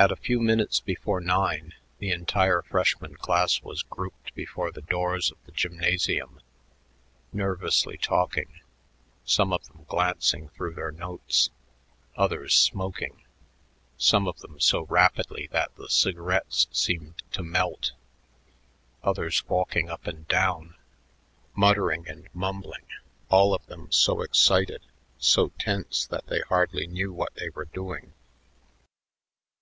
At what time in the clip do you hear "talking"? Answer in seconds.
7.98-8.60